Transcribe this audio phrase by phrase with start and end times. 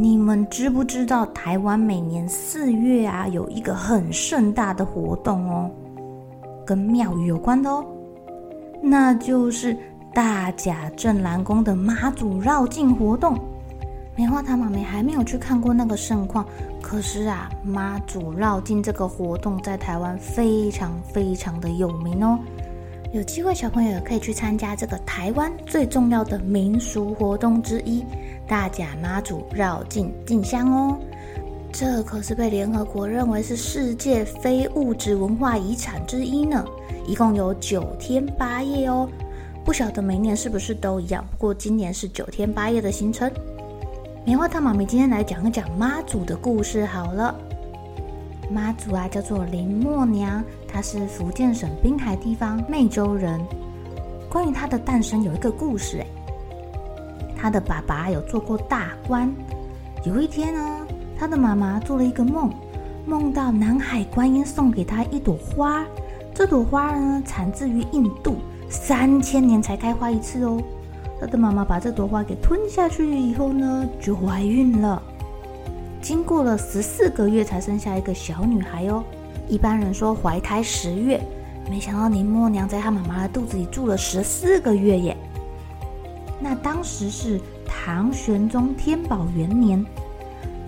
[0.00, 5.68] 你们知不知道台湾每年四月啊，有一个很盛大的活动哦，
[6.64, 7.84] 跟庙宇有关的哦，
[8.80, 9.76] 那就是
[10.14, 13.36] 大甲镇澜宫的妈祖绕境活动。
[14.14, 16.46] 棉花糖妈咪还没有去看过那个盛况，
[16.80, 22.38] 可是啊，妈祖绕境这个活动在台湾非常非常的有名哦。
[23.10, 28.04] 有机会，小朋友可以去参加这个台湾最重要的民俗活动之一——
[28.46, 30.98] 大甲妈祖绕境进香哦。
[31.72, 36.62] 这可是被联合国认为是世界非物质文化遗产之一呢。
[37.06, 39.08] 一共有九天八夜哦，
[39.64, 41.24] 不晓得每年是不是都一样。
[41.30, 43.32] 不过今年是九天八夜的行程。
[44.26, 47.34] 棉花糖妈咪今天来讲一讲妈祖的故事好了。
[48.50, 53.40] 妈祖啊，叫做林默娘，她是福建省滨海地方湄洲人。
[54.28, 56.06] 关于她的诞生有一个故事，诶，
[57.36, 59.30] 她的爸爸有做过大官。
[60.04, 60.86] 有一天呢，
[61.18, 62.50] 她的妈妈做了一个梦，
[63.06, 65.84] 梦到南海观音送给她一朵花，
[66.34, 68.36] 这朵花呢产自于印度，
[68.70, 70.58] 三千年才开花一次哦。
[71.20, 75.02] 她的妈妈把这朵花给吞下去以后呢，就怀孕了。
[76.00, 79.02] 经过了十四个月才生下一个小女孩哦，
[79.48, 81.20] 一般人说怀胎十月，
[81.68, 85.16] 没想到林默娘在她妈妈的肚子里住了十四个月耶。
[86.40, 89.84] 那当时是唐玄宗天宝元年，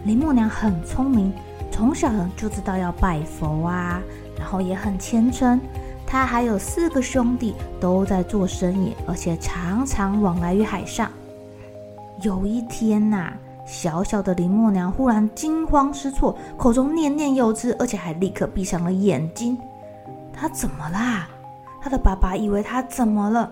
[0.04, 1.32] 林默娘很聪明，
[1.70, 4.02] 从小就知道要拜佛啊，
[4.36, 5.60] 然后也很虔诚。
[6.06, 11.08] 她还有四个兄弟都在做生意，而且常常往来于海上。
[12.22, 13.32] 有一天呐、
[13.65, 19.56] 小小的林默娘忽然惊慌失措，口中念念有词，而且还立刻闭上了眼睛。
[20.32, 21.28] 她怎么啦？
[21.81, 23.50] 她的爸爸以为她怎么了，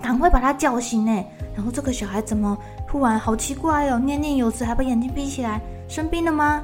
[0.00, 1.24] 赶快把她叫醒呢。
[1.54, 2.56] 然后这个小孩怎么
[2.86, 6.62] 突然好奇怪哦，念念有词还把眼睛闭起来，生病了吗？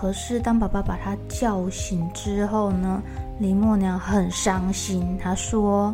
[0.00, 3.02] 可是当爸爸把她叫醒之后呢，
[3.38, 5.92] 林默娘很伤心，她说。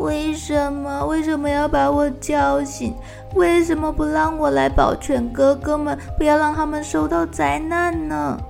[0.00, 1.04] 为什么？
[1.06, 2.94] 为什么要把我叫醒？
[3.34, 8.40] 为什么不让我来保全哥哥们，不要让他们受到灾难呢？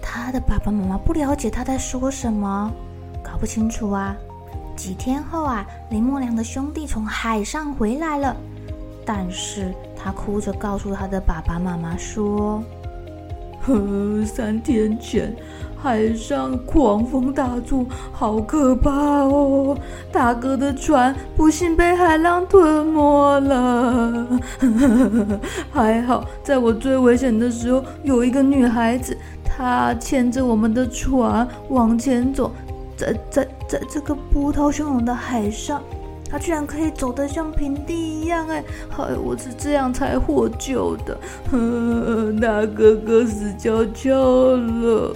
[0.00, 2.72] 他的爸爸妈妈不了解他在说什么，
[3.24, 4.16] 搞不清楚啊。
[4.76, 8.36] 几天后啊，林默娘的兄弟从海上回来了，
[9.04, 12.62] 但是他哭着告诉他的爸爸妈妈说
[13.66, 15.34] ：“呵，三天前。”
[15.84, 19.76] 海上狂风大作，好可怕哦！
[20.10, 24.26] 大哥的船不幸被海浪吞没了。
[25.70, 29.14] 还好，在我最危险的时候，有一个女孩子，
[29.44, 32.50] 她牵着我们的船往前走，
[32.96, 35.82] 在在在这个波涛汹涌的海上，
[36.30, 38.64] 他居然可以走得像平地一样，哎，
[38.98, 41.18] 哎，我是这样才获救的。
[42.40, 45.14] 大哥哥死翘翘了。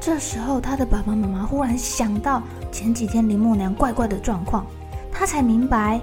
[0.00, 2.40] 这时候，他的爸爸妈妈忽然想到
[2.70, 4.64] 前几天林默娘怪怪的状况，
[5.10, 6.00] 他才明白，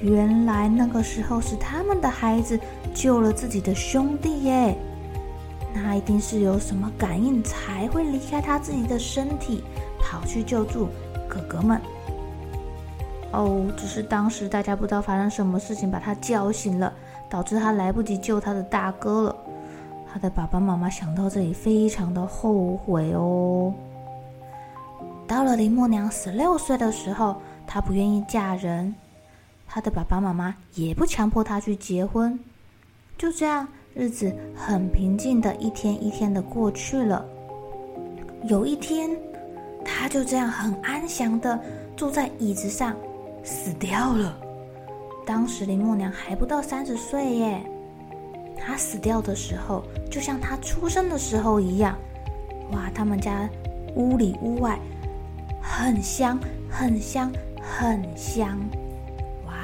[0.00, 2.58] 原来那个时候是他们的孩子
[2.94, 4.74] 救了自己的兄弟耶。
[5.74, 9.62] 那一定是有什么感应才会离开他自己的身体，
[10.00, 10.88] 跑去救助
[11.28, 11.78] 哥哥们。
[13.32, 16.92] 哦，只是当时大家不知道发生什么事情，把他叫醒了，
[17.28, 19.36] 导致他来不及救他的大哥了。
[20.10, 23.74] 他的爸爸妈妈想到这里，非常的后悔哦。
[25.26, 27.36] 到了林默娘十六岁的时候，
[27.66, 28.94] 她不愿意嫁人，
[29.66, 32.38] 她的爸爸妈妈也不强迫她去结婚。
[33.18, 37.26] 就这样，日子很平静的一天一天的过去了。
[38.44, 39.10] 有一天，
[39.84, 41.60] 她就这样很安详的
[41.96, 42.96] 坐在椅子上，
[43.46, 44.36] 死掉了。
[45.24, 47.62] 当时林默娘还不到三十岁耶。
[48.56, 51.96] 她死掉的时候，就像她出生的时候一样。
[52.72, 53.48] 哇，他们家
[53.94, 54.76] 屋里屋外
[55.62, 56.38] 很香，
[56.68, 57.32] 很香，
[57.62, 58.58] 很香。
[59.46, 59.54] 哇，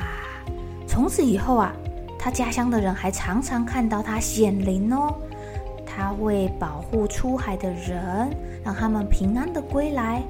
[0.87, 1.75] 从此以后啊，
[2.17, 5.12] 他家乡的人还常常看到他显灵哦。
[5.85, 8.31] 他会保护出海的人，
[8.64, 10.23] 让他们平安的归来。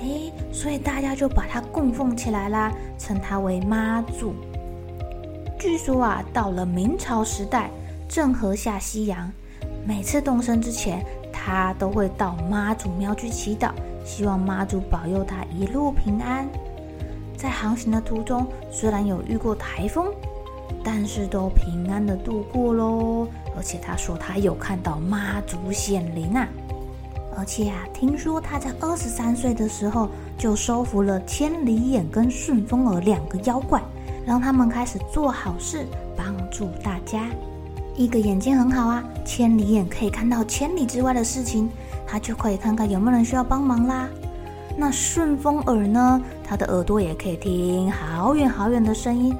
[0.00, 4.34] 嘿，所以大家就把他供奉起来啦，称他为妈祖。
[5.58, 7.70] 据说啊，到了明朝时代，
[8.08, 9.32] 郑和下西洋，
[9.86, 13.70] 每次动身之前，他都会到妈祖庙去祈祷，
[14.04, 16.46] 希望妈祖保佑他一路平安。
[17.36, 20.12] 在航行的途中，虽然有遇过台风，
[20.84, 23.26] 但是都平安的度过喽。
[23.56, 26.46] 而且他说他有看到妈祖显灵啊，
[27.36, 33.82] 而且啊，听说他在二十三岁的时候就收服了千里眼跟顺风耳两个妖怪。
[34.26, 35.86] 让他们开始做好事，
[36.16, 37.28] 帮助大家。
[37.94, 41.70] 一个眼睛很好啊，千里眼可以看到千里之外的事情，
[42.04, 44.08] 他就可以看看有没有人需要帮忙啦。
[44.76, 46.20] 那顺风耳呢？
[46.42, 49.32] 他的耳朵也可以听好远好远的声音，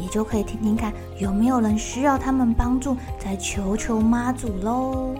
[0.00, 5.14] 也就可以听听看有没有人需要他们帮助，再求求妈祖喽。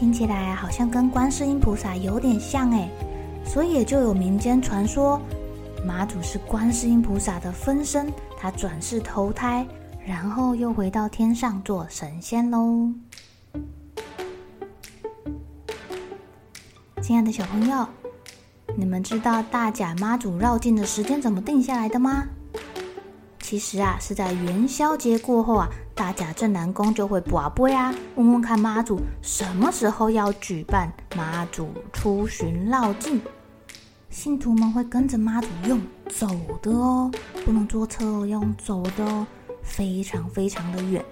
[0.00, 2.88] 听起来好像跟观世音菩萨有点像诶，
[3.44, 5.20] 所以也就有民间传说。
[5.84, 9.66] 妈祖是观世音菩萨的分身，他转世投胎，
[10.06, 12.90] 然后又回到天上做神仙喽。
[17.02, 17.86] 亲爱的小朋友，
[18.78, 22.24] 你们知道大甲妈祖绕境的时间怎么定下来的吗？
[23.42, 25.68] 其实啊，是在元宵节过后啊，
[26.00, 33.20] 大甲镇南宫就会跋杯啊，问问看妈祖什么时候要举办妈祖出巡绕境。
[34.08, 36.26] 信徒们会跟着妈祖用走
[36.62, 37.10] 的哦，
[37.44, 39.26] 不能坐车哦，要用走的哦，
[39.62, 41.04] 非常非常的远。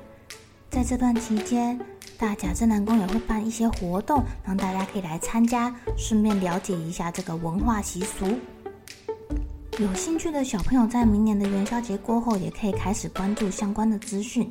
[0.71, 1.79] 在这段期间，
[2.17, 8.27] 大甲镇南宫也会办一些活动，让大家可以来参加，顺便了解一下这个文化习俗。
[9.79, 14.51] 有兴趣的小朋友，在明年的元宵节过后，也可以开始关注相关的资讯，